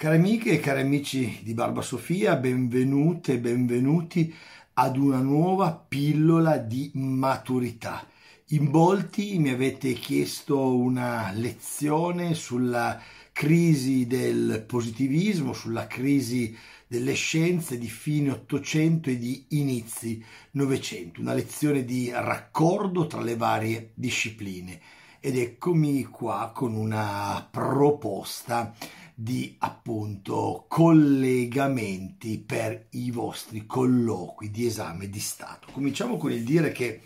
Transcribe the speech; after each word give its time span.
Cari 0.00 0.16
amiche 0.16 0.52
e 0.52 0.60
cari 0.60 0.80
amici 0.80 1.40
di 1.42 1.52
Barba 1.52 1.82
Sofia, 1.82 2.36
benvenute 2.36 3.34
e 3.34 3.38
benvenuti 3.38 4.34
ad 4.72 4.96
una 4.96 5.18
nuova 5.18 5.74
pillola 5.74 6.56
di 6.56 6.90
maturità. 6.94 8.08
In 8.52 8.70
molti 8.70 9.38
mi 9.38 9.50
avete 9.50 9.92
chiesto 9.92 10.74
una 10.74 11.30
lezione 11.34 12.32
sulla 12.32 12.98
crisi 13.30 14.06
del 14.06 14.64
positivismo, 14.66 15.52
sulla 15.52 15.86
crisi 15.86 16.56
delle 16.86 17.12
scienze 17.12 17.76
di 17.76 17.88
fine 17.88 18.30
Ottocento 18.30 19.10
e 19.10 19.18
di 19.18 19.48
inizi 19.50 20.24
Novecento, 20.52 21.20
una 21.20 21.34
lezione 21.34 21.84
di 21.84 22.10
raccordo 22.10 23.06
tra 23.06 23.20
le 23.20 23.36
varie 23.36 23.90
discipline. 23.92 24.80
Ed 25.20 25.36
eccomi 25.36 26.04
qua 26.04 26.52
con 26.54 26.72
una 26.72 27.46
proposta 27.50 28.74
di 29.22 29.54
appunto 29.58 30.64
collegamenti 30.66 32.38
per 32.38 32.86
i 32.92 33.10
vostri 33.10 33.66
colloqui 33.66 34.50
di 34.50 34.64
esame 34.64 35.10
di 35.10 35.20
Stato. 35.20 35.68
Cominciamo 35.72 36.16
con 36.16 36.32
il 36.32 36.42
dire 36.42 36.72
che 36.72 37.02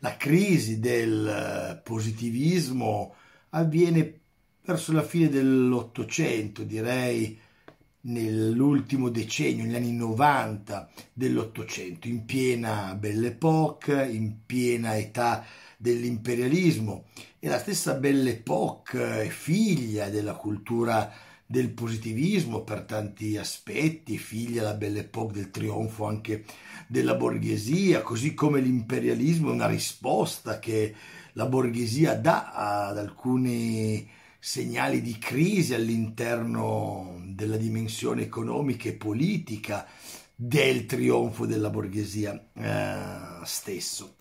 la 0.00 0.18
crisi 0.18 0.78
del 0.78 1.80
positivismo 1.82 3.14
avviene 3.50 4.20
verso 4.66 4.92
la 4.92 5.02
fine 5.02 5.30
dell'Ottocento, 5.30 6.62
direi 6.62 7.38
nell'ultimo 8.02 9.08
decennio, 9.08 9.64
negli 9.64 9.76
anni 9.76 9.92
90 9.92 10.90
dell'Ottocento, 11.14 12.06
in 12.06 12.26
piena 12.26 12.94
Belle 12.96 13.28
Époque, 13.28 14.06
in 14.06 14.44
piena 14.44 14.94
età 14.98 15.42
dell'imperialismo 15.78 17.06
e 17.38 17.48
la 17.48 17.58
stessa 17.58 17.94
Belle 17.94 18.32
Époque 18.32 19.22
è 19.22 19.28
figlia 19.28 20.10
della 20.10 20.34
cultura 20.34 21.10
del 21.46 21.70
positivismo 21.70 22.62
per 22.62 22.82
tanti 22.82 23.36
aspetti, 23.36 24.18
figlia 24.18 24.62
la 24.62 24.74
Belle 24.74 25.00
Époque 25.00 25.34
del 25.34 25.50
trionfo 25.50 26.06
anche 26.06 26.44
della 26.88 27.14
borghesia, 27.14 28.02
così 28.02 28.34
come 28.34 28.60
l'imperialismo 28.60 29.50
è 29.50 29.52
una 29.52 29.68
risposta 29.68 30.58
che 30.58 30.94
la 31.32 31.46
borghesia 31.46 32.14
dà 32.14 32.50
ad 32.52 32.98
alcuni 32.98 34.08
segnali 34.38 35.02
di 35.02 35.18
crisi 35.18 35.74
all'interno 35.74 37.20
della 37.24 37.56
dimensione 37.56 38.22
economica 38.22 38.88
e 38.88 38.94
politica 38.94 39.86
del 40.34 40.86
trionfo 40.86 41.46
della 41.46 41.70
borghesia 41.70 42.48
eh, 42.52 43.44
stesso. 43.44 44.14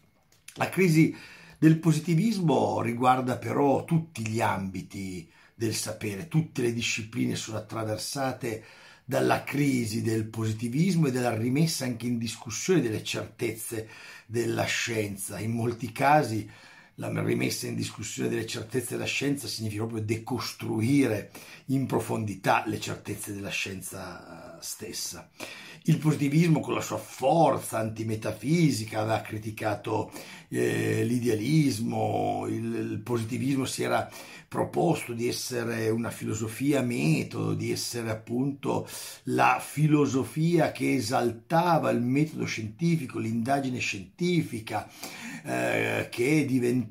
La 0.56 0.70
crisi 0.70 1.16
del 1.58 1.78
positivismo 1.80 2.82
riguarda 2.82 3.38
però 3.38 3.84
tutti 3.84 4.28
gli 4.28 4.42
ambiti 4.42 5.30
del 5.56 5.74
sapere. 5.74 6.28
Tutte 6.28 6.62
le 6.62 6.74
discipline 6.74 7.36
sono 7.36 7.58
attraversate 7.58 8.64
dalla 9.06 9.44
crisi 9.44 10.02
del 10.02 10.26
positivismo 10.26 11.08
e 11.08 11.12
dalla 11.12 11.36
rimessa 11.36 11.86
anche 11.86 12.08
in 12.08 12.18
discussione 12.18 12.82
delle 12.82 13.04
certezze 13.04 13.88
della 14.26 14.66
scienza. 14.66 15.40
In 15.40 15.52
molti 15.52 15.92
casi 15.92 16.50
la 16.96 17.10
rimessa 17.24 17.68
in 17.68 17.76
discussione 17.76 18.30
delle 18.30 18.46
certezze 18.46 18.92
della 18.92 19.06
scienza 19.06 19.48
significa 19.48 19.84
proprio 19.84 20.04
decostruire 20.04 21.32
in 21.68 21.86
profondità 21.86 22.64
le 22.68 22.80
certezze 22.80 23.34
della 23.34 23.50
scienza 23.50 24.58
stessa. 24.62 25.30
Il 25.88 26.00
positivismo 26.00 26.62
con 26.62 26.74
la 26.74 26.82
sua 26.82 26.98
forza 26.98 27.78
antimetafisica 27.78 29.02
aveva 29.02 29.22
criticato 29.22 30.12
eh, 30.50 31.04
l'idealismo, 31.04 32.46
il, 32.48 32.74
il, 32.92 33.00
positivismo 33.04 33.66
si 33.66 33.84
era 33.84 34.10
proposto 34.48 35.14
di 35.14 35.28
essere 35.28 35.90
una 35.90 36.10
filosofia 36.10 36.82
metodo, 36.82 37.54
di 37.54 37.72
essere 37.72 38.10
appunto 38.10 38.88
la 39.24 39.62
filosofia 39.64 40.72
che 40.72 40.96
esaltava 40.96 41.92
il 41.92 42.02
metodo 42.02 42.46
scientifico, 42.46 43.20
l'indagine 43.20 43.78
scientifica, 43.78 44.90
eh, 45.44 46.08
che 46.10 46.46
diventava 46.46 46.85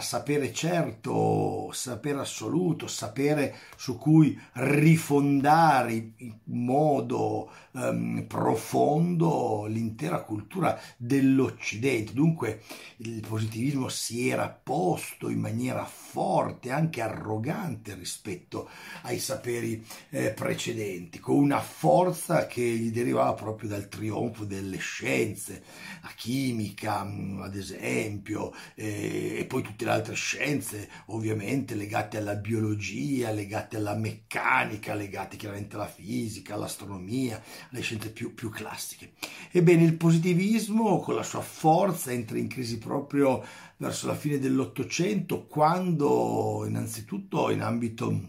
sapere 0.00 0.52
certo, 0.52 1.70
sapere 1.72 2.20
assoluto, 2.20 2.86
sapere 2.86 3.54
su 3.76 3.98
cui 3.98 4.38
rifondare 4.52 6.12
in 6.16 6.34
modo 6.44 7.50
ehm, 7.72 8.24
profondo 8.26 9.66
l'intera 9.66 10.22
cultura 10.22 10.78
dell'Occidente. 10.96 12.12
Dunque 12.12 12.62
il 12.98 13.24
positivismo 13.26 13.88
si 13.88 14.28
era 14.28 14.48
posto 14.48 15.28
in 15.28 15.40
maniera 15.40 15.84
forte, 15.84 16.70
anche 16.70 17.00
arrogante 17.00 17.94
rispetto 17.94 18.68
ai 19.02 19.18
saperi 19.18 19.84
eh, 20.10 20.30
precedenti, 20.30 21.18
con 21.18 21.36
una 21.36 21.60
forza 21.60 22.46
che 22.46 22.62
gli 22.62 22.90
derivava 22.90 23.34
proprio 23.34 23.68
dal 23.68 23.88
trionfo 23.88 24.44
delle 24.44 24.78
scienze, 24.78 25.62
la 26.02 26.12
chimica 26.14 27.04
mm, 27.04 27.42
ad 27.42 27.56
esempio, 27.56 28.52
eh, 28.74 29.23
e 29.32 29.44
poi 29.44 29.62
tutte 29.62 29.84
le 29.84 29.90
altre 29.90 30.14
scienze 30.14 30.88
ovviamente 31.06 31.74
legate 31.74 32.18
alla 32.18 32.34
biologia, 32.34 33.30
legate 33.30 33.76
alla 33.76 33.94
meccanica, 33.94 34.94
legate 34.94 35.36
chiaramente 35.36 35.76
alla 35.76 35.86
fisica, 35.86 36.54
all'astronomia, 36.54 37.42
alle 37.70 37.80
scienze 37.80 38.10
più, 38.10 38.34
più 38.34 38.50
classiche. 38.50 39.12
Ebbene, 39.50 39.84
il 39.84 39.96
positivismo 39.96 41.00
con 41.00 41.14
la 41.14 41.22
sua 41.22 41.40
forza 41.40 42.12
entra 42.12 42.38
in 42.38 42.48
crisi 42.48 42.78
proprio 42.78 43.44
verso 43.76 44.06
la 44.06 44.14
fine 44.14 44.38
dell'Ottocento, 44.38 45.46
quando 45.46 46.64
innanzitutto 46.66 47.50
in 47.50 47.62
ambito 47.62 48.20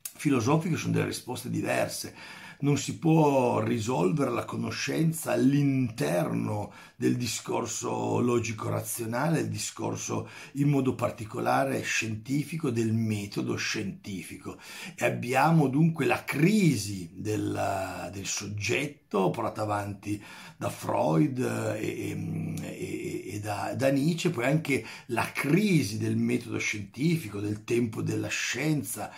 filosofico 0.00 0.76
sono 0.76 0.92
delle 0.92 1.06
risposte 1.06 1.48
diverse 1.48 2.14
non 2.60 2.76
si 2.76 2.98
può 2.98 3.60
risolvere 3.60 4.30
la 4.30 4.44
conoscenza 4.44 5.32
all'interno 5.32 6.72
del 6.96 7.16
discorso 7.16 8.20
logico-razionale, 8.20 9.40
il 9.40 9.48
discorso 9.48 10.28
in 10.54 10.68
modo 10.68 10.94
particolare 10.94 11.80
scientifico, 11.82 12.70
del 12.70 12.92
metodo 12.92 13.56
scientifico. 13.56 14.58
E 14.96 15.04
abbiamo 15.04 15.68
dunque 15.68 16.06
la 16.06 16.24
crisi 16.24 17.10
del, 17.14 18.10
del 18.12 18.26
soggetto 18.26 19.30
portata 19.30 19.62
avanti 19.62 20.22
da 20.56 20.70
Freud 20.70 21.38
e, 21.38 21.78
e, 21.80 22.62
e 22.62 23.17
da, 23.40 23.74
da 23.76 23.88
Nietzsche, 23.90 24.30
poi 24.30 24.44
anche 24.44 24.84
la 25.06 25.30
crisi 25.32 25.98
del 25.98 26.16
metodo 26.16 26.58
scientifico, 26.58 27.40
del 27.40 27.64
tempo 27.64 28.00
della 28.00 28.28
scienza, 28.28 29.12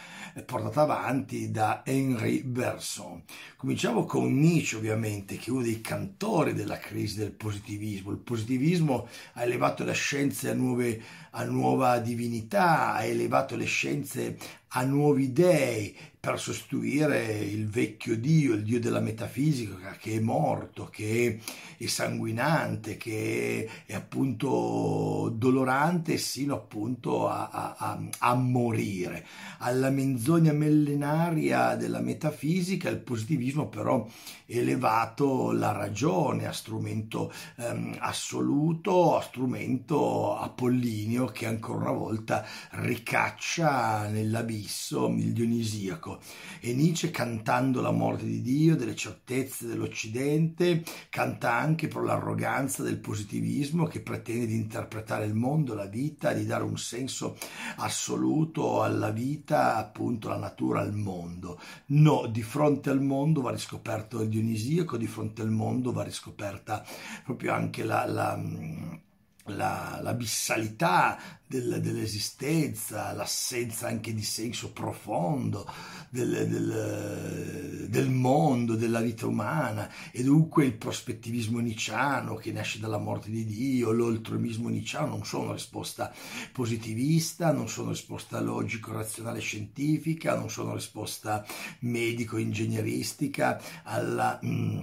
portata 0.44 0.82
avanti 0.82 1.50
da 1.50 1.82
Henri 1.84 2.42
Bergson. 2.42 3.22
Cominciamo 3.56 4.04
con 4.04 4.38
Nietzsche 4.38 4.76
ovviamente, 4.76 5.36
che 5.36 5.46
è 5.46 5.50
uno 5.50 5.62
dei 5.62 5.80
cantori 5.80 6.52
della 6.52 6.78
crisi 6.78 7.18
del 7.18 7.32
positivismo. 7.32 8.10
Il 8.10 8.18
positivismo 8.18 9.08
ha 9.34 9.42
elevato 9.42 9.84
le 9.84 9.92
scienze 9.92 10.50
a, 10.50 10.54
nuove, 10.54 11.02
a 11.30 11.44
nuova 11.44 11.98
divinità, 11.98 12.94
ha 12.94 13.04
elevato 13.04 13.56
le 13.56 13.66
scienze 13.66 14.36
a 14.72 14.84
nuovi 14.84 15.32
dei 15.32 15.96
per 16.20 16.38
sostituire 16.38 17.38
il 17.38 17.66
vecchio 17.66 18.14
Dio, 18.14 18.52
il 18.52 18.62
Dio 18.62 18.78
della 18.78 19.00
metafisica 19.00 19.96
che 19.98 20.16
è 20.16 20.20
morto, 20.20 20.90
che 20.92 21.40
è 21.78 21.86
sanguinante, 21.86 22.98
che 22.98 23.66
è 23.86 23.94
appunto 23.94 25.32
dolorante 25.34 26.18
sino 26.18 26.54
appunto 26.54 27.26
a, 27.26 27.74
a, 27.74 28.02
a 28.18 28.34
morire. 28.34 29.26
Alla 29.60 29.88
menzogna 29.88 30.52
millenaria 30.52 31.74
della 31.76 32.00
metafisica 32.00 32.90
il 32.90 32.98
positivismo 32.98 33.68
però 33.68 34.06
è 34.44 34.58
elevato 34.58 35.52
la 35.52 35.72
ragione 35.72 36.46
a 36.46 36.52
strumento 36.52 37.32
ehm, 37.56 37.96
assoluto, 37.98 39.16
a 39.16 39.22
strumento 39.22 40.36
apollineo 40.36 41.26
che 41.26 41.46
ancora 41.46 41.90
una 41.90 41.98
volta 41.98 42.44
ricaccia 42.72 44.06
nell'abisso 44.08 45.08
il 45.08 45.32
dionisiaco 45.32 46.09
ecco, 46.14 46.20
e 46.60 46.74
Nietzsche 46.74 47.10
cantando 47.10 47.80
la 47.80 47.90
morte 47.90 48.24
di 48.24 48.42
Dio, 48.42 48.76
delle 48.76 48.94
certezze 48.94 49.66
dell'Occidente, 49.66 50.82
canta 51.08 51.54
anche 51.54 51.88
per 51.88 52.02
l'arroganza 52.02 52.82
del 52.82 52.98
positivismo 52.98 53.86
che 53.86 54.00
pretende 54.00 54.46
di 54.46 54.54
interpretare 54.54 55.24
il 55.24 55.34
mondo, 55.34 55.74
la 55.74 55.86
vita, 55.86 56.32
di 56.32 56.44
dare 56.44 56.64
un 56.64 56.78
senso 56.78 57.36
assoluto 57.76 58.82
alla 58.82 59.10
vita, 59.10 59.76
appunto 59.76 60.28
alla 60.28 60.38
natura, 60.38 60.80
al 60.80 60.94
mondo. 60.94 61.60
No, 61.86 62.26
di 62.26 62.42
fronte 62.42 62.90
al 62.90 63.02
mondo 63.02 63.40
va 63.40 63.50
riscoperto 63.50 64.20
il 64.22 64.28
dionisiaco, 64.28 64.96
di 64.96 65.06
fronte 65.06 65.42
al 65.42 65.50
mondo 65.50 65.92
va 65.92 66.02
riscoperta 66.02 66.84
proprio 67.24 67.52
anche 67.52 67.84
la, 67.84 68.06
la 68.06 69.08
la, 69.46 69.98
l'abissalità 70.02 71.18
del, 71.46 71.80
dell'esistenza, 71.80 73.12
l'assenza 73.12 73.88
anche 73.88 74.14
di 74.14 74.22
senso 74.22 74.72
profondo 74.72 75.68
del, 76.10 76.46
del, 76.48 77.86
del 77.88 78.08
mondo, 78.08 78.76
della 78.76 79.00
vita 79.00 79.26
umana. 79.26 79.90
E 80.12 80.22
dunque 80.22 80.64
il 80.64 80.74
prospettivismo 80.74 81.58
nicciano 81.58 82.36
che 82.36 82.52
nasce 82.52 82.78
dalla 82.78 82.98
morte 82.98 83.30
di 83.30 83.44
Dio, 83.44 83.90
l'oltremismo 83.90 84.68
nicciano 84.68 85.08
non 85.08 85.24
sono 85.24 85.52
risposta 85.52 86.12
positivista, 86.52 87.52
non 87.52 87.68
sono 87.68 87.90
risposta 87.90 88.40
logico-razionale 88.40 89.40
scientifica, 89.40 90.36
non 90.36 90.50
sono 90.50 90.74
risposta 90.74 91.44
medico-ingegneristica 91.80 93.60
alla... 93.82 94.38
Mm, 94.44 94.80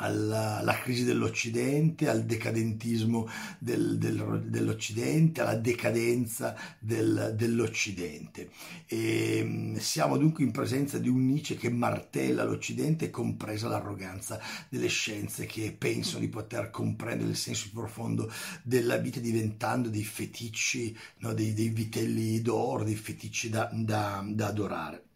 alla, 0.00 0.58
alla, 0.58 0.78
crisi 0.78 1.04
dell'Occidente, 1.04 2.08
al 2.08 2.24
decadentismo 2.24 3.28
del, 3.58 3.98
del, 3.98 4.44
dell'Occidente, 4.46 5.40
alla 5.40 5.56
decadenza 5.56 6.56
del, 6.78 7.34
dell'Occidente. 7.36 8.50
E 8.86 9.42
mm, 9.44 9.76
siamo 9.76 10.16
dunque 10.16 10.44
in 10.44 10.50
presenza 10.50 10.98
di 10.98 11.08
un 11.08 11.26
Nietzsche 11.26 11.56
che 11.56 11.70
martella 11.70 12.44
l'Occidente, 12.44 13.10
compresa 13.10 13.68
l'arroganza 13.68 14.40
delle 14.68 14.88
scienze 14.88 15.46
che 15.46 15.74
pensano 15.76 16.20
di 16.20 16.28
poter 16.28 16.70
comprendere 16.70 17.30
il 17.30 17.36
senso 17.36 17.68
più 17.70 17.80
profondo 17.80 18.30
della 18.62 18.96
vita 18.96 19.20
diventando 19.20 19.88
dei 19.88 20.04
feticci, 20.04 20.96
no, 21.18 21.32
dei, 21.34 21.52
dei, 21.54 21.70
vitelli 21.70 22.40
d'oro, 22.40 22.84
dei 22.84 22.94
feticci 22.94 23.48
da, 23.50 23.68
da, 23.72 24.24
da 24.26 24.46
adorare. 24.46 25.07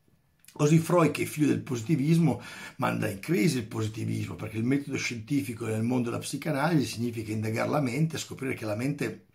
Così 0.52 0.78
Freud, 0.78 1.10
che 1.10 1.22
è 1.22 1.26
figlio 1.26 1.48
del 1.48 1.62
positivismo, 1.62 2.40
manda 2.76 3.08
in 3.08 3.20
crisi 3.20 3.58
il 3.58 3.66
positivismo, 3.66 4.34
perché 4.34 4.58
il 4.58 4.64
metodo 4.64 4.96
scientifico 4.96 5.66
nel 5.66 5.82
mondo 5.82 6.10
della 6.10 6.20
psicanalisi 6.20 6.92
significa 6.92 7.32
indagare 7.32 7.70
la 7.70 7.80
mente, 7.80 8.18
scoprire 8.18 8.54
che 8.54 8.66
la 8.66 8.76
mente 8.76 9.26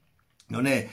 non 0.49 0.65
è 0.65 0.87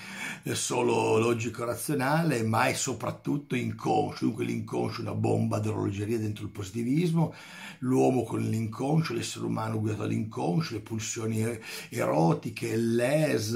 solo 0.53 1.19
logico-razionale, 1.19 2.43
ma 2.43 2.67
è 2.67 2.73
soprattutto 2.73 3.55
inconscio, 3.55 4.25
dunque 4.25 4.45
l'inconscio 4.45 4.99
è 4.99 5.03
una 5.03 5.15
bomba 5.15 5.59
d'orologeria 5.61 6.19
dentro 6.19 6.45
il 6.45 6.51
positivismo, 6.51 7.33
l'uomo 7.81 8.25
con 8.25 8.41
l'inconscio, 8.41 9.13
l'essere 9.13 9.45
umano 9.45 9.79
guidato 9.79 10.03
dall'inconscio, 10.03 10.75
le 10.75 10.81
pulsioni 10.81 11.45
erotiche, 11.91 12.77
les 12.77 13.53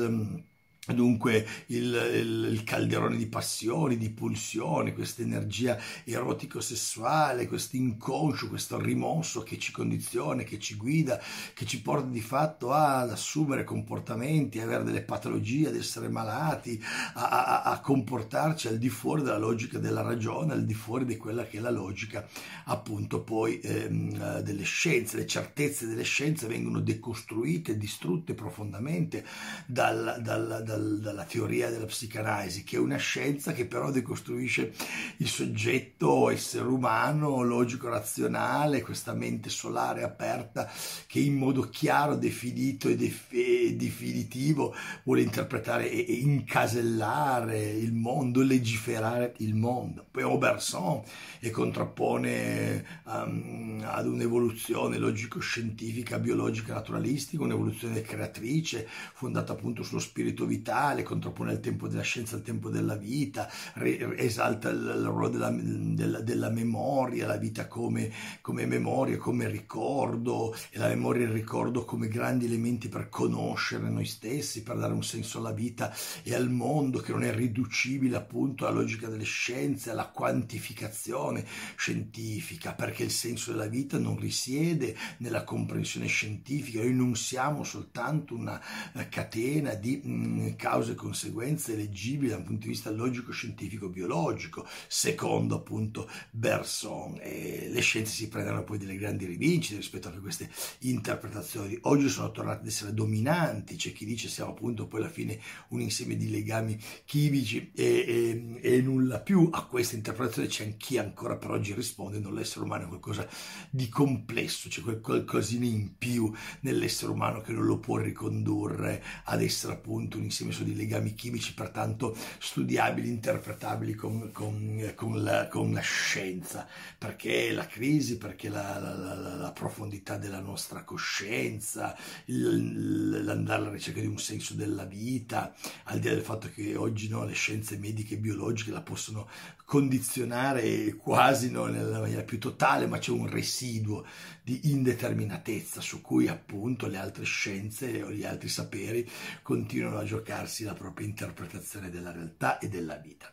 Dunque 0.94 1.46
il, 1.66 1.84
il, 2.14 2.48
il, 2.52 2.64
calderone 2.64 3.16
di 3.16 3.26
passioni, 3.26 3.98
di 3.98 4.08
pulsioni, 4.08 4.94
questa 4.94 5.20
energia 5.20 5.78
erotico-sessuale, 6.04 7.46
questo 7.46 7.76
inconscio, 7.76 8.48
questo 8.48 8.78
rimosso 8.80 9.42
che 9.42 9.58
ci 9.58 9.70
condiziona, 9.70 10.44
che 10.44 10.58
ci 10.58 10.76
guida, 10.76 11.20
che 11.52 11.66
ci 11.66 11.82
porta 11.82 12.08
di 12.08 12.22
fatto 12.22 12.72
ad 12.72 13.10
assumere 13.10 13.64
comportamenti, 13.64 14.58
ad 14.58 14.68
avere 14.68 14.84
delle 14.84 15.02
patologie, 15.02 15.68
ad 15.68 15.76
essere 15.76 16.08
malati, 16.08 16.82
a, 17.14 17.28
a, 17.28 17.62
a 17.62 17.80
comportarci 17.80 18.68
al 18.68 18.78
di 18.78 18.88
fuori 18.88 19.22
della 19.22 19.38
logica 19.38 19.78
della 19.78 20.02
ragione, 20.02 20.54
al 20.54 20.64
di 20.64 20.74
fuori 20.74 21.04
di 21.04 21.18
quella 21.18 21.44
che 21.44 21.58
è 21.58 21.60
la 21.60 21.70
logica 21.70 22.26
appunto 22.64 23.20
poi 23.20 23.60
ehm, 23.60 24.40
delle 24.40 24.64
scienze. 24.64 25.18
Le 25.18 25.26
certezze 25.26 25.86
delle 25.86 26.02
scienze 26.02 26.46
vengono 26.46 26.80
decostruite, 26.80 27.76
distrutte 27.76 28.32
profondamente 28.32 29.24
dal, 29.66 30.18
dal, 30.22 30.62
dal 30.64 30.77
dal, 30.78 30.98
dalla 31.00 31.24
teoria 31.24 31.70
della 31.70 31.86
psicanalisi, 31.86 32.62
che 32.62 32.76
è 32.76 32.78
una 32.78 32.96
scienza 32.96 33.52
che 33.52 33.66
però 33.66 33.90
decostruisce 33.90 34.72
il 35.18 35.28
soggetto 35.28 36.30
essere 36.30 36.68
umano, 36.68 37.42
logico-razionale, 37.42 38.82
questa 38.82 39.12
mente 39.12 39.50
solare 39.50 40.02
aperta 40.02 40.70
che 41.06 41.18
in 41.18 41.34
modo 41.34 41.62
chiaro, 41.68 42.16
definito 42.16 42.88
e, 42.88 42.96
def- 42.96 43.34
definitivo 43.74 44.74
vuole 45.02 45.22
interpretare 45.22 45.90
e, 45.90 46.06
e, 46.08 46.14
incasellare 46.14 47.60
il 47.70 47.92
mondo, 47.92 48.42
legiferare 48.42 49.34
il 49.38 49.54
mondo. 49.54 50.06
Poi 50.10 50.22
Oberson 50.22 51.02
e 51.40 51.50
contrappone 51.50 52.84
um, 53.04 53.82
ad 53.84 54.06
un'evoluzione 54.06 54.98
logico-scientifica, 54.98 56.18
biologica, 56.18 56.74
naturalistica, 56.74 57.42
un'evoluzione 57.42 58.02
creatrice 58.02 58.86
fondata 59.14 59.52
appunto 59.52 59.82
sullo 59.82 60.00
spirito 60.00 60.44
vitale 60.44 60.67
vitale, 60.68 61.02
contrappone 61.02 61.52
il 61.52 61.60
tempo 61.60 61.88
della 61.88 62.02
scienza 62.02 62.36
al 62.36 62.42
tempo 62.42 62.68
della 62.68 62.96
vita, 62.96 63.50
re, 63.74 64.18
esalta 64.18 64.68
il, 64.68 64.76
il 64.76 65.04
ruolo 65.04 65.28
della, 65.28 65.50
della, 65.50 66.20
della, 66.20 66.50
memoria, 66.50 67.26
la 67.26 67.38
vita 67.38 67.66
come, 67.66 68.12
come, 68.42 68.66
memoria, 68.66 69.16
come 69.16 69.48
ricordo, 69.48 70.54
e 70.70 70.78
la 70.78 70.88
memoria 70.88 71.22
e 71.22 71.28
il 71.28 71.32
ricordo 71.32 71.86
come 71.86 72.08
grandi 72.08 72.44
elementi 72.44 72.88
per 72.88 73.08
conoscere 73.08 73.88
noi 73.88 74.04
stessi, 74.04 74.62
per 74.62 74.76
dare 74.76 74.92
un 74.92 75.02
senso 75.02 75.38
alla 75.38 75.52
vita 75.52 75.94
e 76.22 76.34
al 76.34 76.50
mondo 76.50 77.00
che 77.00 77.12
non 77.12 77.24
è 77.24 77.34
riducibile 77.34 78.16
appunto 78.16 78.66
alla 78.66 78.80
logica 78.80 79.08
delle 79.08 79.24
scienze, 79.24 79.90
alla 79.90 80.08
quantificazione 80.08 81.46
scientifica, 81.76 82.74
perché 82.74 83.04
il 83.04 83.10
senso 83.10 83.52
della 83.52 83.68
vita 83.68 83.96
non 83.96 84.18
risiede 84.18 84.94
nella 85.18 85.44
comprensione 85.44 86.08
scientifica, 86.08 86.80
noi 86.80 86.94
non 86.94 87.16
siamo 87.16 87.64
soltanto 87.64 88.34
una 88.34 88.60
catena 89.08 89.72
di 89.72 90.02
mm, 90.04 90.56
cause 90.58 90.92
e 90.92 90.94
conseguenze 90.96 91.76
leggibili 91.76 92.30
dal 92.30 92.42
punto 92.42 92.66
di 92.66 92.72
vista 92.72 92.90
logico-scientifico-biologico, 92.90 94.66
secondo 94.88 95.56
appunto 95.56 96.10
Berson. 96.30 97.18
E 97.22 97.68
le 97.70 97.80
scienze 97.80 98.12
si 98.12 98.28
prendono 98.28 98.64
poi 98.64 98.78
delle 98.78 98.96
grandi 98.96 99.24
rivincite 99.24 99.76
rispetto 99.76 100.08
a 100.08 100.12
queste 100.12 100.50
interpretazioni. 100.80 101.78
Oggi 101.82 102.08
sono 102.08 102.30
tornate 102.32 102.60
ad 102.60 102.66
essere 102.66 102.92
dominanti, 102.92 103.76
c'è 103.76 103.92
chi 103.92 104.04
dice 104.04 104.28
siamo 104.28 104.50
appunto 104.50 104.86
poi 104.86 105.00
alla 105.00 105.08
fine 105.08 105.40
un 105.68 105.80
insieme 105.80 106.16
di 106.16 106.28
legami 106.28 106.78
chimici 107.04 107.70
e, 107.74 108.58
e, 108.60 108.60
e 108.60 108.80
nulla 108.82 109.20
più. 109.20 109.48
A 109.52 109.64
questa 109.64 109.96
interpretazione 109.96 110.48
c'è 110.48 110.76
chi 110.76 110.98
ancora 110.98 111.36
per 111.36 111.50
oggi 111.50 111.72
risponde, 111.72 112.18
non 112.18 112.34
l'essere 112.34 112.64
umano 112.64 112.84
è 112.84 112.88
qualcosa 112.88 113.26
di 113.70 113.88
complesso, 113.88 114.68
c'è 114.68 114.82
quel 114.82 115.00
qualcosina 115.00 115.64
in 115.64 115.96
più 115.96 116.32
nell'essere 116.60 117.12
umano 117.12 117.40
che 117.40 117.52
non 117.52 117.64
lo 117.64 117.78
può 117.78 117.96
ricondurre 117.96 119.02
ad 119.24 119.42
essere 119.42 119.72
appunto 119.72 120.16
un 120.16 120.24
insieme 120.24 120.37
messo 120.44 120.62
di 120.62 120.74
legami 120.74 121.14
chimici, 121.14 121.54
pertanto 121.54 122.16
studiabili, 122.38 123.08
interpretabili 123.08 123.94
con, 123.94 124.30
con, 124.32 124.92
con, 124.94 125.22
la, 125.22 125.48
con 125.48 125.72
la, 125.72 125.80
scienza, 125.80 126.66
perché 126.96 127.52
la 127.52 127.66
crisi, 127.66 128.18
perché 128.18 128.48
la, 128.48 128.78
la, 128.78 129.36
la 129.36 129.52
profondità 129.52 130.16
della 130.16 130.40
nostra 130.40 130.84
coscienza, 130.84 131.96
l'andare 132.26 133.62
alla 133.62 133.70
ricerca 133.70 134.00
di 134.00 134.06
un 134.06 134.18
senso 134.18 134.54
della 134.54 134.84
vita, 134.84 135.54
al 135.84 135.98
di 135.98 136.08
là 136.08 136.14
del 136.14 136.22
fatto 136.22 136.50
che 136.54 136.76
oggi 136.76 137.08
no, 137.08 137.24
le 137.24 137.34
scienze 137.34 137.76
mediche 137.76 138.14
e 138.14 138.18
biologiche 138.18 138.70
la 138.70 138.80
possono 138.80 139.28
condizionare 139.68 140.94
quasi 140.94 141.50
no, 141.50 141.66
nella 141.66 142.00
maniera 142.00 142.22
più 142.22 142.38
totale, 142.38 142.86
ma 142.86 142.96
c'è 142.96 143.10
un 143.10 143.28
residuo 143.28 144.06
di 144.42 144.70
indeterminatezza 144.70 145.82
su 145.82 146.00
cui 146.00 146.26
appunto 146.26 146.86
le 146.86 146.96
altre 146.96 147.24
scienze 147.24 148.02
o 148.02 148.10
gli 148.10 148.24
altri 148.24 148.48
saperi 148.48 149.06
continuano 149.42 149.98
a 149.98 150.04
giocarsi 150.28 150.64
la 150.64 150.74
propria 150.74 151.06
interpretazione 151.06 151.88
della 151.88 152.12
realtà 152.12 152.58
e 152.58 152.68
della 152.68 152.96
vita. 152.96 153.30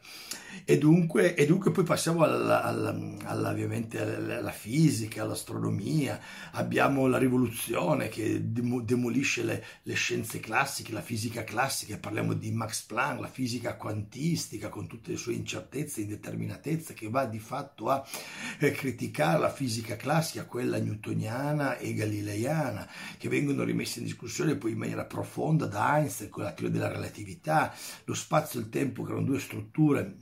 E 0.64 0.78
dunque, 0.78 1.36
e 1.36 1.46
dunque 1.46 1.72
poi 1.72 1.84
passiamo 1.84 2.24
alla, 2.24 2.64
alla, 2.64 2.98
alla, 3.24 3.50
ovviamente 3.50 4.00
alla 4.00 4.52
fisica, 4.52 5.24
all'astronomia, 5.24 6.18
abbiamo 6.54 7.08
la 7.08 7.18
rivoluzione 7.18 8.08
che 8.08 8.40
demolisce 8.42 9.44
le, 9.44 9.66
le 9.84 9.94
scienze 9.96 10.40
classiche, 10.40 10.94
la 10.94 11.02
fisica 11.02 11.44
classica, 11.44 11.98
parliamo 11.98 12.34
di 12.34 12.52
Max 12.52 12.84
Planck, 12.84 13.20
la 13.20 13.28
fisica 13.28 13.76
quantistica 13.76 14.70
con 14.70 14.88
tutte 14.88 15.12
le 15.12 15.18
sue 15.18 15.34
incertezze, 15.34 16.02
indeterminatezze, 16.02 16.94
che 16.94 17.10
va 17.10 17.26
di 17.26 17.40
fatto 17.40 17.90
a 17.90 18.08
eh, 18.60 18.72
criticare 18.72 19.40
la 19.40 19.52
fisica 19.52 19.98
classica, 19.98 20.46
quella 20.46 20.80
newtoniana 20.80 21.78
e 21.78 21.94
galileiana, 21.94 22.90
che 23.18 23.28
vengono 23.28 23.64
rimesse 23.64 24.00
in 24.00 24.06
discussione 24.06 24.56
poi 24.56 24.72
in 24.72 24.78
maniera 24.78 25.04
profonda 25.04 25.66
da 25.66 25.98
Einstein 25.98 26.30
con 26.30 26.44
la 26.44 26.54
teoria 26.54 26.80
della 26.80 26.85
relatività, 26.88 27.74
lo 28.06 28.14
spazio 28.14 28.60
e 28.60 28.64
il 28.64 28.70
tempo 28.70 29.04
che 29.04 29.12
erano 29.12 29.26
due 29.26 29.40
strutture 29.40 30.16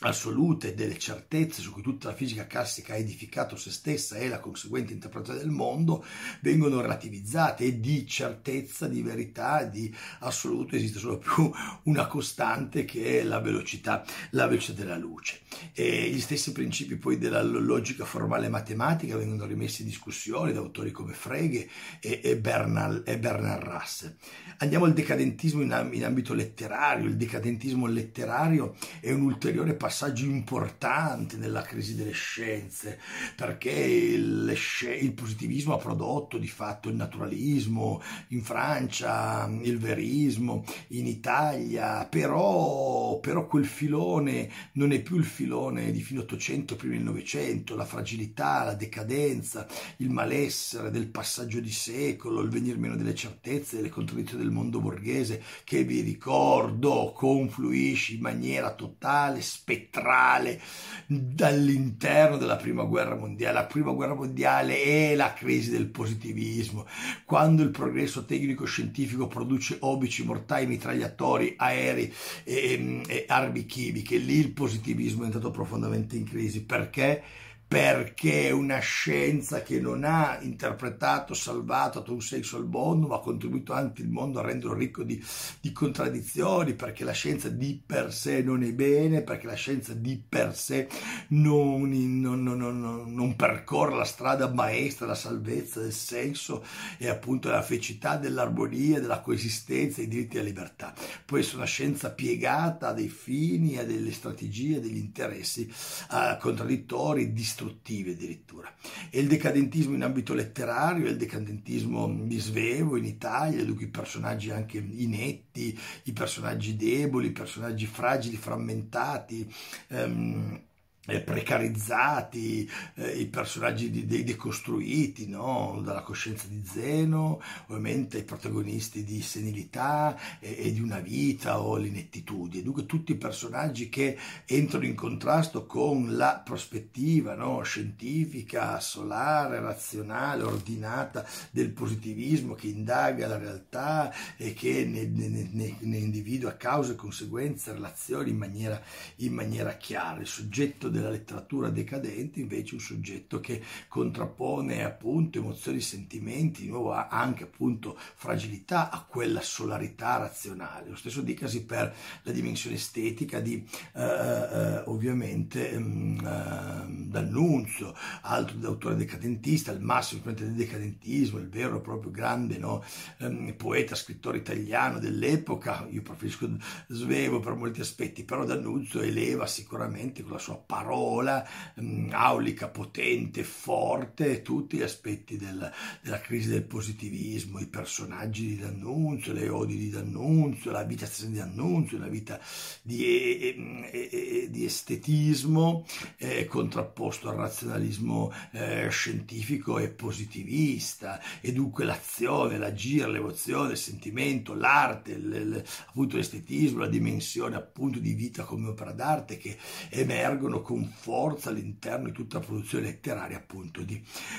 assolute 0.00 0.74
delle 0.74 0.98
certezze 0.98 1.62
su 1.62 1.72
cui 1.72 1.80
tutta 1.80 2.08
la 2.08 2.14
fisica 2.14 2.46
classica 2.46 2.92
ha 2.92 2.96
edificato 2.96 3.56
se 3.56 3.70
stessa 3.70 4.16
e 4.16 4.28
la 4.28 4.40
conseguente 4.40 4.92
interpretazione 4.92 5.40
del 5.40 5.50
mondo 5.50 6.04
vengono 6.40 6.82
relativizzate 6.82 7.64
e 7.64 7.80
di 7.80 8.06
certezza, 8.06 8.88
di 8.88 9.00
verità, 9.00 9.62
di 9.64 9.94
assoluto 10.20 10.76
esiste 10.76 10.98
solo 10.98 11.16
più 11.16 11.50
una 11.84 12.06
costante 12.08 12.84
che 12.84 13.20
è 13.20 13.22
la 13.22 13.40
velocità, 13.40 14.04
la 14.30 14.46
velocità 14.46 14.82
della 14.82 14.98
luce. 14.98 15.40
E 15.72 16.10
gli 16.10 16.20
stessi 16.20 16.52
principi 16.52 16.96
poi 16.96 17.16
della 17.16 17.42
logica 17.42 18.04
formale 18.04 18.50
matematica 18.50 19.16
vengono 19.16 19.46
rimessi 19.46 19.80
in 19.80 19.88
discussione 19.88 20.52
da 20.52 20.58
autori 20.58 20.90
come 20.90 21.14
Frege 21.14 21.70
e, 22.00 22.20
e, 22.22 22.36
Bernard, 22.36 23.08
e 23.08 23.18
Bernard 23.18 23.62
Russell. 23.62 24.14
Andiamo 24.58 24.84
al 24.84 24.92
decadentismo 24.92 25.62
in, 25.62 25.88
in 25.92 26.04
ambito 26.04 26.34
letterario. 26.34 27.08
Il 27.08 27.16
decadentismo 27.16 27.86
letterario 27.86 28.76
è 29.00 29.10
un 29.10 29.22
ulteriore 29.22 29.74
passaggio 29.86 30.24
importante 30.24 31.36
nella 31.36 31.62
crisi 31.62 31.94
delle 31.94 32.10
scienze, 32.10 32.98
perché 33.36 33.70
il, 33.70 34.52
il 35.00 35.12
positivismo 35.12 35.74
ha 35.74 35.78
prodotto 35.78 36.38
di 36.38 36.48
fatto 36.48 36.88
il 36.88 36.96
naturalismo 36.96 38.02
in 38.30 38.42
Francia, 38.42 39.48
il 39.62 39.78
verismo 39.78 40.64
in 40.88 41.06
Italia, 41.06 42.04
però, 42.04 43.20
però 43.20 43.46
quel 43.46 43.64
filone 43.64 44.50
non 44.72 44.90
è 44.90 45.00
più 45.00 45.18
il 45.18 45.24
filone 45.24 45.92
di 45.92 46.00
fine 46.00 46.18
800, 46.20 46.74
prima 46.74 46.94
del 46.94 47.04
Novecento, 47.04 47.76
la 47.76 47.84
fragilità, 47.84 48.64
la 48.64 48.74
decadenza, 48.74 49.68
il 49.98 50.10
malessere 50.10 50.90
del 50.90 51.06
passaggio 51.06 51.60
di 51.60 51.70
secolo, 51.70 52.40
il 52.40 52.50
venir 52.50 52.76
meno 52.76 52.96
delle 52.96 53.14
certezze, 53.14 53.80
le 53.80 53.88
contraddizioni 53.88 54.42
del 54.42 54.52
mondo 54.52 54.80
borghese 54.80 55.40
che 55.62 55.84
vi 55.84 56.00
ricordo 56.00 57.12
confluisce 57.14 58.14
in 58.14 58.20
maniera 58.20 58.74
totale, 58.74 59.40
spettrale 59.76 60.60
dall'interno 61.06 62.36
della 62.36 62.56
prima 62.56 62.82
guerra 62.84 63.14
mondiale. 63.14 63.54
La 63.54 63.64
prima 63.64 63.92
guerra 63.92 64.14
mondiale 64.14 64.82
è 64.82 65.14
la 65.14 65.32
crisi 65.34 65.70
del 65.70 65.86
positivismo, 65.86 66.86
quando 67.24 67.62
il 67.62 67.70
progresso 67.70 68.24
tecnico-scientifico 68.24 69.28
produce 69.28 69.76
obici, 69.80 70.24
mortai, 70.24 70.66
mitragliatori, 70.66 71.54
aerei 71.56 72.12
e, 72.44 73.02
e 73.06 73.24
armi 73.28 73.66
chimiche, 73.66 74.16
lì 74.16 74.38
il 74.38 74.52
positivismo 74.52 75.22
è 75.22 75.26
entrato 75.26 75.50
profondamente 75.50 76.16
in 76.16 76.24
crisi. 76.24 76.64
Perché? 76.64 77.22
Perché 77.68 78.46
è 78.46 78.50
una 78.52 78.78
scienza 78.78 79.62
che 79.62 79.80
non 79.80 80.04
ha 80.04 80.38
interpretato, 80.40 81.34
salvato, 81.34 81.98
dato 81.98 82.12
un 82.12 82.22
senso 82.22 82.58
al 82.58 82.66
mondo, 82.66 83.08
ma 83.08 83.16
ha 83.16 83.20
contribuito 83.20 83.72
anche 83.72 84.02
il 84.02 84.08
mondo 84.08 84.38
a 84.38 84.42
renderlo 84.42 84.74
ricco 84.74 85.02
di, 85.02 85.22
di, 85.60 85.72
contraddizioni, 85.72 86.74
perché 86.74 87.02
la 87.02 87.12
scienza 87.12 87.48
di 87.48 87.80
per 87.84 88.12
sé 88.12 88.42
non 88.42 88.62
è 88.62 88.72
bene, 88.72 89.22
perché 89.22 89.46
la 89.46 89.54
scienza 89.54 89.94
di 89.94 90.22
per 90.28 90.54
sé 90.56 90.88
non, 91.28 91.90
non, 92.20 92.42
non, 92.44 93.12
non 93.12 93.34
percorre 93.34 93.96
la 93.96 94.04
strada 94.04 94.48
maestra 94.48 95.06
della 95.06 95.18
salvezza, 95.18 95.80
del 95.80 95.92
senso 95.92 96.64
e 96.98 97.08
appunto 97.08 97.48
della 97.48 97.62
felicità, 97.62 98.16
dell'armonia, 98.16 99.00
della 99.00 99.20
coesistenza, 99.20 99.96
dei 99.96 100.08
diritti 100.08 100.36
e 100.36 100.38
della 100.38 100.48
libertà. 100.48 100.94
Può 101.24 101.36
essere 101.36 101.56
una 101.56 101.66
scienza 101.66 102.10
piegata 102.10 102.88
a 102.88 102.92
dei 102.92 103.08
fini, 103.08 103.76
a 103.76 103.84
delle 103.84 104.12
strategie, 104.12 104.76
a 104.76 104.80
degli 104.80 104.98
interessi 104.98 105.68
a 106.08 106.36
contraddittori, 106.36 107.32
distruttivi 107.56 108.10
addirittura. 108.10 108.70
E 109.08 109.20
il 109.20 109.28
decadentismo 109.28 109.94
in 109.94 110.02
ambito 110.02 110.34
letterario, 110.34 111.08
il 111.08 111.16
decadentismo 111.16 112.06
di 112.26 112.38
Svevo 112.38 112.96
in 112.96 113.04
Italia, 113.06 113.64
dunque 113.64 113.86
i 113.86 113.88
personaggi 113.88 114.50
anche 114.50 114.76
inetti, 114.76 115.78
i 116.04 116.12
personaggi 116.12 116.76
deboli, 116.76 117.28
i 117.28 117.32
personaggi 117.32 117.86
fragili, 117.86 118.36
frammentati. 118.36 119.50
Um, 119.88 120.52
eh, 120.52 120.65
precarizzati, 121.06 122.68
eh, 122.94 123.18
i 123.18 123.26
personaggi 123.26 123.90
di, 123.90 124.06
dei 124.06 124.24
decostruiti 124.24 125.28
no? 125.28 125.80
dalla 125.84 126.02
coscienza 126.02 126.46
di 126.48 126.62
Zeno, 126.64 127.40
ovviamente 127.66 128.18
i 128.18 128.24
protagonisti 128.24 129.04
di 129.04 129.22
senilità 129.22 130.16
e, 130.40 130.56
e, 130.58 130.72
di 130.72 130.80
una 130.80 130.98
vita 130.98 131.60
o 131.60 131.76
l'inettitudine, 131.76 132.64
dunque 132.64 132.86
tutti 132.86 133.12
i 133.12 133.16
personaggi 133.16 133.88
che 133.88 134.18
entrano 134.44 134.84
in 134.84 134.94
contrasto 134.94 135.66
con 135.66 136.16
la 136.16 136.42
prospettiva 136.44 137.34
no? 137.34 137.62
scientifica, 137.62 138.80
solare, 138.80 139.60
razionale, 139.60 140.42
ordinata 140.42 141.24
del 141.50 141.70
positivismo 141.70 142.54
che 142.54 142.66
indaga 142.66 143.28
la 143.28 143.38
realtà 143.38 144.12
e 144.36 144.54
che 144.54 144.84
ne, 144.84 145.04
ne, 145.04 145.48
ne, 145.52 145.76
ne 145.78 145.96
individua 145.96 146.56
cause, 146.56 146.96
conseguenze, 146.96 147.72
relazioni 147.72 148.30
in 148.30 148.36
maniera, 148.36 148.80
in 149.16 149.32
maniera 149.32 149.76
chiara. 149.76 150.20
Il 150.20 150.26
soggetto 150.26 150.88
della 150.96 151.10
letteratura 151.10 151.68
decadente 151.68 152.40
invece 152.40 152.74
un 152.74 152.80
soggetto 152.80 153.40
che 153.40 153.62
contrappone 153.88 154.84
appunto 154.84 155.38
emozioni, 155.38 155.80
sentimenti, 155.80 156.62
di 156.62 156.68
nuovo 156.68 156.92
anche 156.92 157.44
appunto 157.44 157.96
fragilità 157.98 158.90
a 158.90 159.04
quella 159.04 159.40
solarità 159.40 160.16
razionale. 160.16 160.88
Lo 160.88 160.96
stesso 160.96 161.20
dicasi 161.20 161.64
per 161.64 161.94
la 162.22 162.32
dimensione 162.32 162.76
estetica 162.76 163.40
di 163.40 163.64
eh, 163.94 164.02
eh, 164.02 164.82
ovviamente 164.86 165.70
eh, 165.70 165.78
D'Annunzio, 165.78 167.94
altro 168.22 168.56
autore 168.66 168.96
decadentista, 168.96 169.72
il 169.72 169.80
massimo 169.80 170.32
del 170.32 170.52
decadentismo, 170.52 171.38
il 171.38 171.48
vero 171.48 171.78
e 171.78 171.80
proprio 171.80 172.10
grande 172.10 172.58
no, 172.58 172.82
ehm, 173.18 173.54
poeta, 173.56 173.94
scrittore 173.94 174.38
italiano 174.38 174.98
dell'epoca, 174.98 175.86
io 175.90 176.02
preferisco 176.02 176.48
Svevo 176.88 177.40
per 177.40 177.54
molti 177.54 177.80
aspetti, 177.80 178.24
però 178.24 178.44
D'Annunzio 178.44 179.00
eleva 179.00 179.46
sicuramente 179.46 180.22
con 180.22 180.32
la 180.32 180.38
sua 180.38 180.56
parola 180.56 180.85
parola 180.86 181.44
mh, 181.74 181.84
mm, 181.84 182.08
aulica, 182.12 182.68
potente, 182.68 183.42
forte, 183.42 184.42
tutti 184.42 184.76
gli 184.76 184.82
aspetti 184.82 185.36
del, 185.36 185.70
della 186.00 186.20
crisi 186.20 186.48
del 186.48 186.62
positivismo, 186.62 187.58
i 187.58 187.66
personaggi 187.66 188.46
di 188.46 188.58
D'Annunzio, 188.58 189.32
le 189.32 189.48
odi 189.48 189.76
di 189.76 189.90
D'Annunzio, 189.90 190.70
la 190.70 190.84
vita 190.84 191.08
di 191.20 191.32
D'Annunzio, 191.32 191.96
una 191.96 192.08
vita 192.08 192.40
di, 192.82 193.04
e, 193.04 193.90
e, 193.90 194.48
di 194.48 194.64
estetismo 194.64 195.84
eh, 196.18 196.46
contrapposto 196.46 197.28
al 197.28 197.36
razionalismo 197.36 198.32
eh, 198.52 198.88
scientifico 198.88 199.78
e 199.78 199.88
positivista. 199.88 201.20
E 201.40 201.52
dunque 201.52 201.84
l'azione, 201.84 202.58
l'agire, 202.58 203.10
l'emozione, 203.10 203.72
il 203.72 203.76
sentimento, 203.76 204.54
l'arte, 204.54 205.16
l, 205.16 205.62
appunto 205.88 206.16
l'estetismo, 206.16 206.80
la 206.80 206.86
dimensione 206.86 207.56
appunto 207.56 207.98
di 207.98 208.12
vita 208.12 208.44
come 208.44 208.68
opera 208.68 208.92
d'arte 208.92 209.36
che 209.36 209.56
emergono 209.90 210.60
con 210.62 210.75
con 210.76 210.92
forza 210.94 211.48
all'interno 211.48 212.08
di 212.08 212.12
tutta 212.12 212.38
la 212.38 212.44
produzione 212.44 212.84
letteraria 212.84 213.38
appunto 213.38 213.80
di 213.80 213.98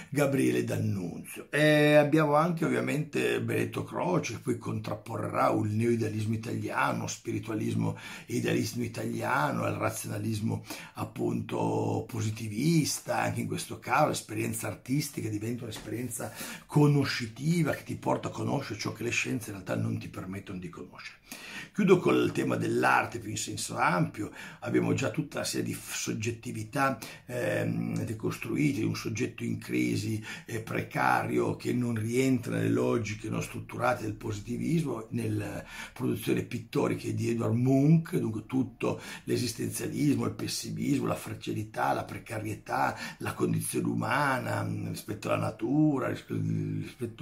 Gabriele 0.10 0.64
D'Annunzio. 0.64 1.48
E 1.50 1.96
abbiamo 1.96 2.36
anche 2.36 2.64
ovviamente 2.64 3.42
Benedetto 3.42 3.84
Croce 3.84 4.34
che 4.34 4.40
poi 4.40 4.58
contrapporrà 4.60 5.50
un 5.50 5.76
neoidealismo 5.76 6.36
italiano, 6.36 7.08
spiritualismo 7.08 7.98
idealismo 8.28 8.84
italiano 8.84 9.64
al 9.64 9.74
razionalismo 9.74 10.64
appunto 10.94 12.06
positivista, 12.08 13.18
anche 13.18 13.42
in 13.42 13.48
questo 13.48 13.80
caso 13.80 14.10
l'esperienza 14.10 14.68
artistica 14.68 15.30
diventa 15.30 15.64
un'esperienza 15.64 16.32
conoscitiva 16.68 17.72
che 17.72 17.84
ti 17.84 17.96
porta 17.96 18.28
a 18.28 18.32
conoscere 18.32 18.80
ciò 18.80 18.94
che 18.94 19.02
le 19.02 19.10
scienze 19.10 19.50
in 19.50 19.56
realtà 19.56 19.76
non 19.76 19.98
ti 19.98 20.08
permettono 20.08 20.60
di 20.60 20.70
conoscere. 20.70 21.18
Chiudo 21.78 22.00
col 22.00 22.32
tema 22.32 22.56
dell'arte 22.56 23.20
più 23.20 23.30
in 23.30 23.38
senso 23.38 23.78
ampio, 23.78 24.32
abbiamo 24.62 24.96
già 24.96 25.12
tutta 25.12 25.38
una 25.38 25.46
serie 25.46 25.68
di 25.68 25.78
soggettività 25.80 26.98
ehm, 27.28 28.04
decostruite, 28.04 28.84
un 28.84 28.96
soggetto 28.96 29.44
in 29.44 29.60
crisi 29.60 30.20
eh, 30.48 30.62
precario 30.62 31.56
che 31.56 31.74
non 31.74 31.94
rientra 31.94 32.56
nelle 32.56 32.70
logiche 32.70 33.30
non 33.30 33.44
strutturate 33.44 34.06
del 34.06 34.16
positivismo, 34.16 35.06
nella 35.12 35.64
produzione 35.94 36.42
pittorica 36.42 37.12
di 37.12 37.30
Edward 37.30 37.54
Munch, 37.54 38.18
dunque 38.18 38.48
tutto 38.48 39.00
l'esistenzialismo, 39.26 40.26
il 40.26 40.34
pessimismo, 40.34 41.06
la 41.06 41.14
fragilità, 41.14 41.94
la 41.94 42.06
precarietà, 42.06 42.98
la 43.20 43.34
condizione 43.34 43.88
umana 43.88 44.64
mm, 44.64 44.88
rispetto 44.90 45.28
alla 45.28 45.44
natura, 45.44 46.08
rispetto 46.08 46.34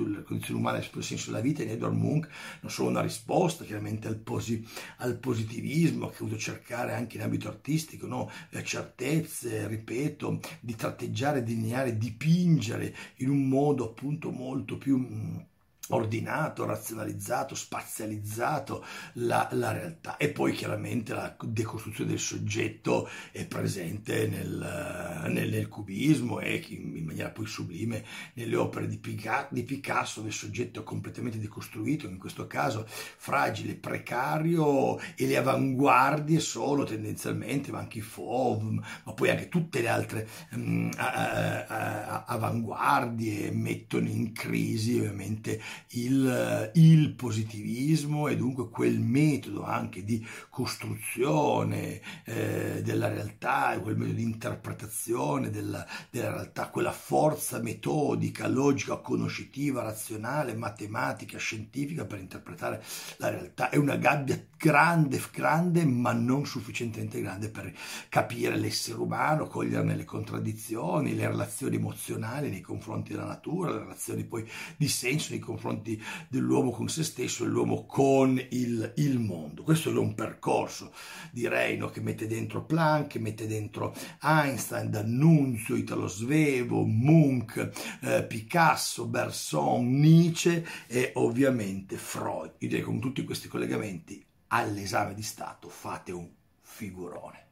alla 0.02 0.22
condizione 0.22 0.60
umana 0.62 0.78
rispetto 0.78 1.00
al 1.00 1.04
senso 1.04 1.32
della 1.32 1.42
vita. 1.42 1.62
In 1.62 1.72
Edward 1.72 1.96
Munch 1.96 2.30
non 2.62 2.72
solo 2.72 2.88
una 2.88 3.02
risposta 3.02 3.66
chiaramente 3.66 3.95
al 4.04 4.18
positivismo, 4.18 4.34
posi, 4.36 4.68
al 4.98 5.18
positivismo 5.18 6.10
che 6.10 6.16
ho 6.16 6.26
voluto 6.26 6.38
cercare 6.38 6.94
anche 6.94 7.18
in 7.18 7.24
ambito 7.24 7.48
artistico, 7.48 8.08
no? 8.08 8.30
certezze, 8.64 9.68
ripeto, 9.68 10.40
di 10.60 10.76
tratteggiare, 10.76 11.44
delineare, 11.44 11.98
dipingere 11.98 12.96
in 13.18 13.30
un 13.30 13.48
modo 13.48 13.86
appunto 13.86 14.32
molto 14.32 14.78
più 14.78 14.98
mm, 14.98 15.38
ordinato, 15.90 16.66
razionalizzato, 16.66 17.54
spazializzato 17.56 18.84
la, 19.14 19.48
la, 19.52 19.72
realtà. 19.72 20.18
E 20.18 20.30
poi 20.30 20.54
chiaramente 20.54 21.14
la 21.14 21.36
decostruzione 21.44 22.10
del 22.12 22.20
soggetto 22.20 23.08
è 23.32 23.46
presente 23.46 24.28
nel, 24.28 25.24
nel, 25.28 25.50
nel 25.50 25.68
cubismo 25.68 26.40
e 26.40 26.64
in, 26.70 27.06
maniera 27.06 27.30
poi 27.30 27.46
sublime 27.46 28.04
nelle 28.34 28.56
opere 28.56 28.88
di, 28.88 28.98
Picasso, 28.98 29.48
di 29.52 29.64
Picasso 29.64 30.22
del 30.22 30.32
soggetto 30.32 30.84
completamente 30.84 31.38
decostruito, 31.38 32.08
in 32.08 32.18
questo 32.18 32.48
caso 32.48 32.88
fragile, 32.88 33.76
precario 33.76 34.98
e 35.16 35.28
le 35.28 35.38
avanguardie 35.38 36.40
solo 36.40 36.84
tendenzialmente, 36.84 37.72
ma 37.72 37.80
anche 37.80 38.00
i 38.00 38.02
Fauve, 38.02 38.82
ma 39.04 39.14
poi 39.14 39.30
anche 39.30 39.50
tutte 39.50 39.82
le 39.82 39.88
altre 39.88 40.28
um, 40.52 40.90
avanguardie 42.26 43.52
mettono 43.52 44.08
in 44.08 44.32
crisi 44.32 44.98
ovviamente 44.98 45.62
il, 45.90 46.72
il 46.76 47.14
positivismo 47.14 48.28
e 48.28 48.36
dunque 48.36 48.70
quel 48.70 49.00
metodo 49.00 49.64
anche 49.64 50.04
di 50.04 50.26
costruzione 50.50 52.02
eh, 52.26 52.82
della 52.84 53.08
realtà, 53.08 53.80
quel 53.82 53.98
metodo 53.98 54.18
di 54.18 54.24
interpretazione 54.24 55.50
della, 55.50 55.86
della 56.10 56.32
realtà, 56.32 56.70
quella 56.70 56.92
forza 56.92 57.60
metodica, 57.60 58.48
logica, 58.48 58.98
conoscitiva, 58.98 59.84
razionale, 59.84 60.56
matematica, 60.56 61.38
scientifica 61.38 62.06
per 62.06 62.20
interpretare 62.20 62.84
la 63.18 63.30
realtà. 63.30 63.70
È 63.70 63.78
una 63.78 63.96
gabbia 63.96 64.42
grande, 64.58 65.22
grande, 65.32 65.86
ma 65.86 66.12
non 66.12 66.46
sufficientemente 66.46 67.22
grande 67.22 67.50
per 67.50 67.72
capire 68.10 68.58
l'essere 68.58 68.98
umano, 68.98 69.48
coglierne 69.48 69.96
le 69.96 70.06
contraddizioni, 70.06 71.16
le 71.16 71.28
relazioni 71.28 71.76
emozionali 71.76 72.50
nei 72.50 72.62
confronti 72.62 73.12
della 73.12 73.26
natura, 73.26 73.72
le 73.72 73.80
relazioni 73.80 74.24
poi 74.24 74.50
di 74.78 74.88
senso 74.88 75.32
nei 75.32 75.40
confronti 75.66 76.02
dell'uomo 76.28 76.70
con 76.70 76.88
se 76.88 77.04
stesso 77.04 77.44
e 77.44 77.48
l'uomo 77.48 77.86
con 77.86 78.40
il, 78.52 78.94
il 78.98 79.20
mondo. 79.20 79.64
Questo 79.64 79.90
è 79.90 79.98
un 79.98 80.14
percorso, 80.14 80.94
direi, 81.32 81.78
no, 81.78 81.90
che 81.90 82.02
mette 82.02 82.28
dentro 82.28 82.64
Planck, 82.64 83.14
che 83.14 83.20
mette 83.20 83.48
dentro 83.48 83.96
Einstein, 84.22 84.92
D'Annunzio, 84.92 85.76
Italo 85.76 86.08
Svevo, 86.08 86.86
Munch, 86.86 87.70
eh, 88.02 88.24
Picasso, 88.24 89.08
Berson, 89.08 90.00
Nietzsche 90.00 90.66
e 90.88 91.12
ovviamente 91.16 91.98
Freud. 91.98 92.54
Io 92.60 92.68
direi 92.68 92.84
con 92.84 93.00
tutti 93.00 93.24
questi 93.24 93.48
collegamenti 93.48 94.24
all'esame 94.50 95.16
di 95.16 95.24
Stato 95.24 95.68
fate 95.70 96.12
un 96.12 96.30
figurone. 96.62 97.45